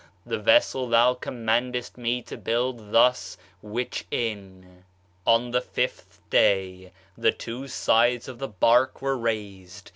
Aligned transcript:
the 0.25 0.39
vessel 0.39 0.89
thou 0.89 1.13
commandest 1.13 1.95
me 1.95 2.23
to 2.23 2.35
build 2.35 2.91
[thus] 2.91 3.37
which 3.61 4.05
in...." 4.09 4.83
"'On 5.27 5.51
the 5.51 5.61
fifth 5.61 6.27
day 6.31 6.91
[the 7.15 7.31
two 7.31 7.67
sides 7.67 8.27
of 8.27 8.39
the 8.39 8.47
bark] 8.47 9.03
were 9.03 9.15
raised. 9.15 9.89